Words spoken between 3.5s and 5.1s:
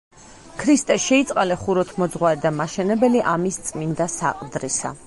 წმინდა საყდრისა.